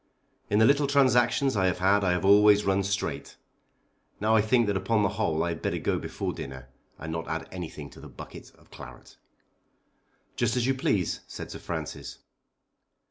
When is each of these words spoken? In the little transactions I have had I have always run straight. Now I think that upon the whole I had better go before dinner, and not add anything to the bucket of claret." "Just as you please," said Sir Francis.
In 0.49 0.57
the 0.57 0.65
little 0.65 0.87
transactions 0.87 1.55
I 1.55 1.67
have 1.67 1.77
had 1.77 2.03
I 2.03 2.13
have 2.13 2.25
always 2.25 2.65
run 2.65 2.81
straight. 2.81 3.37
Now 4.19 4.35
I 4.35 4.41
think 4.41 4.65
that 4.65 4.75
upon 4.75 5.03
the 5.03 5.09
whole 5.09 5.43
I 5.43 5.49
had 5.49 5.61
better 5.61 5.77
go 5.77 5.99
before 5.99 6.33
dinner, 6.33 6.69
and 6.97 7.11
not 7.11 7.27
add 7.27 7.47
anything 7.51 7.87
to 7.91 7.99
the 7.99 8.09
bucket 8.09 8.51
of 8.55 8.71
claret." 8.71 9.17
"Just 10.35 10.57
as 10.57 10.65
you 10.65 10.73
please," 10.73 11.19
said 11.27 11.51
Sir 11.51 11.59
Francis. 11.59 12.17